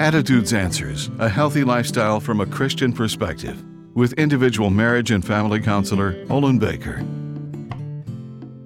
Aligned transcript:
Attitudes 0.00 0.54
Answers 0.54 1.10
A 1.18 1.28
Healthy 1.28 1.62
Lifestyle 1.62 2.20
from 2.20 2.40
a 2.40 2.46
Christian 2.46 2.90
Perspective 2.90 3.62
with 3.94 4.14
individual 4.14 4.70
marriage 4.70 5.10
and 5.10 5.22
family 5.22 5.60
counselor 5.60 6.24
Olin 6.30 6.58
Baker. 6.58 7.04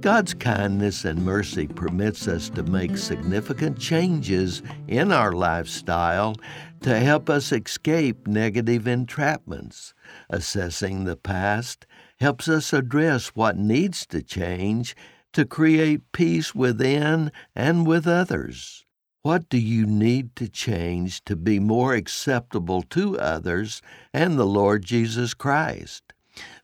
God's 0.01 0.33
kindness 0.33 1.05
and 1.05 1.25
mercy 1.25 1.67
permits 1.67 2.29
us 2.29 2.49
to 2.51 2.63
make 2.63 2.97
significant 2.97 3.77
changes 3.81 4.63
in 4.87 5.11
our 5.11 5.33
lifestyle 5.33 6.37
to 6.83 7.01
help 7.01 7.29
us 7.29 7.51
escape 7.51 8.29
negative 8.29 8.85
entrapments. 8.85 9.93
Assessing 10.31 11.03
the 11.03 11.17
past 11.17 11.85
helps 12.21 12.47
us 12.47 12.73
address 12.73 13.31
what 13.35 13.57
needs 13.57 14.07
to 14.07 14.23
change 14.23 14.95
to 15.33 15.45
create 15.45 16.13
peace 16.13 16.55
within 16.55 17.33
and 17.57 17.89
with 17.89 18.07
others. 18.07 18.84
What 19.25 19.49
do 19.49 19.57
you 19.57 19.87
need 19.87 20.37
to 20.37 20.51
change 20.51 21.25
to 21.25 21.35
be 21.35 21.59
more 21.59 21.95
acceptable 21.95 22.83
to 22.91 23.19
others 23.19 23.81
and 24.13 24.39
the 24.39 24.45
Lord 24.45 24.85
Jesus 24.85 25.33
Christ? 25.33 26.13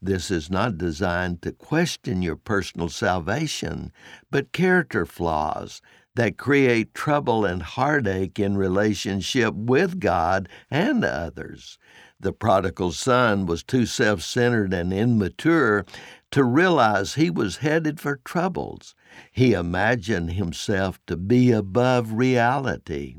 This 0.02 0.30
is 0.30 0.50
not 0.50 0.76
designed 0.76 1.40
to 1.40 1.52
question 1.52 2.20
your 2.20 2.36
personal 2.36 2.90
salvation, 2.90 3.92
but 4.30 4.52
character 4.52 5.06
flaws 5.06 5.80
that 6.16 6.36
create 6.36 6.92
trouble 6.92 7.46
and 7.46 7.62
heartache 7.62 8.38
in 8.38 8.58
relationship 8.58 9.54
with 9.54 9.98
God 9.98 10.46
and 10.70 11.02
others. 11.02 11.78
The 12.22 12.34
prodigal 12.34 12.92
son 12.92 13.46
was 13.46 13.62
too 13.62 13.86
self 13.86 14.20
centered 14.20 14.74
and 14.74 14.92
immature 14.92 15.86
to 16.30 16.44
realize 16.44 17.14
he 17.14 17.30
was 17.30 17.58
headed 17.58 18.00
for 18.00 18.20
troubles. 18.24 18.94
He 19.32 19.52
imagined 19.52 20.32
himself 20.32 21.00
to 21.06 21.16
be 21.16 21.50
above 21.50 22.12
reality. 22.12 23.16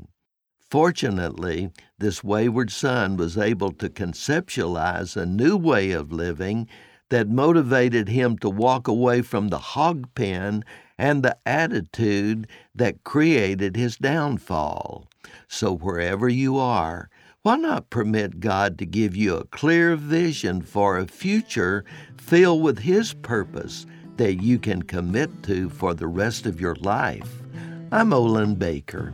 Fortunately, 0.70 1.70
this 1.98 2.24
wayward 2.24 2.70
son 2.70 3.16
was 3.16 3.36
able 3.36 3.72
to 3.72 3.90
conceptualize 3.90 5.16
a 5.16 5.26
new 5.26 5.56
way 5.56 5.90
of 5.90 6.12
living 6.12 6.66
that 7.12 7.28
motivated 7.28 8.08
him 8.08 8.38
to 8.38 8.48
walk 8.48 8.88
away 8.88 9.20
from 9.20 9.48
the 9.48 9.58
hog 9.58 10.08
pen 10.14 10.64
and 10.96 11.22
the 11.22 11.36
attitude 11.44 12.46
that 12.74 13.04
created 13.04 13.76
his 13.76 13.98
downfall. 13.98 15.06
So, 15.46 15.76
wherever 15.76 16.26
you 16.26 16.56
are, 16.56 17.10
why 17.42 17.56
not 17.56 17.90
permit 17.90 18.40
God 18.40 18.78
to 18.78 18.86
give 18.86 19.14
you 19.14 19.36
a 19.36 19.44
clear 19.44 19.94
vision 19.94 20.62
for 20.62 20.96
a 20.96 21.06
future 21.06 21.84
filled 22.16 22.62
with 22.62 22.78
His 22.78 23.12
purpose 23.12 23.84
that 24.16 24.42
you 24.42 24.58
can 24.58 24.80
commit 24.80 25.42
to 25.42 25.68
for 25.68 25.92
the 25.92 26.06
rest 26.06 26.46
of 26.46 26.62
your 26.62 26.76
life? 26.76 27.42
I'm 27.90 28.14
Olin 28.14 28.54
Baker. 28.54 29.12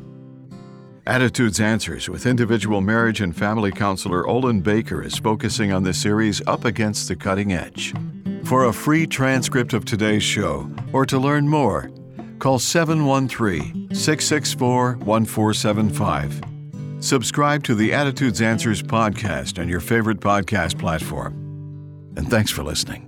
Attitudes 1.09 1.59
Answers 1.59 2.11
with 2.11 2.27
individual 2.27 2.83
marriage 2.83 3.23
and 3.23 3.35
family 3.35 3.73
counselor 3.73 4.29
Olin 4.29 4.61
Baker 4.61 5.03
is 5.03 5.17
focusing 5.17 5.73
on 5.73 5.83
the 5.83 5.95
series 5.95 6.47
Up 6.47 6.67
Against 6.67 7.09
the 7.09 7.17
Cutting 7.17 7.55
Edge. 7.55 7.95
For 8.45 8.67
a 8.67 8.75
free 8.75 9.07
transcript 9.07 9.73
of 9.73 9.87
today's 9.87 10.23
show 10.23 10.71
or 10.93 11.07
to 11.07 11.19
learn 11.19 11.49
more, 11.49 11.91
call 12.41 12.59
713 12.59 13.89
664 13.95 14.97
1475. 14.97 16.43
Subscribe 17.01 17.65
to 17.65 17.75
the 17.75 17.95
Attitudes 17.95 18.43
Answers 18.43 18.83
podcast 18.83 19.59
on 19.59 19.67
your 19.67 19.81
favorite 19.81 20.21
podcast 20.21 20.79
platform. 20.79 21.33
And 22.19 22.29
thanks 22.29 22.51
for 22.51 22.63
listening. 22.63 23.08